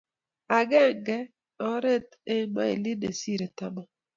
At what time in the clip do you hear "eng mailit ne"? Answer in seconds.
2.33-3.09